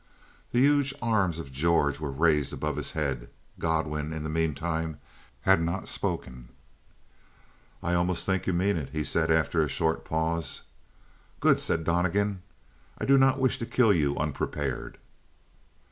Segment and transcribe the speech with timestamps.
[0.51, 4.97] The huge arms of George were raised above his head; Godwin, in the meantime,
[5.41, 6.49] had not spoken.
[7.83, 10.63] "I almost think you mean it," he said after a short pause.
[11.39, 12.41] "Good," said Donnegan.
[12.97, 14.97] "I do not wish to kill you unprepared."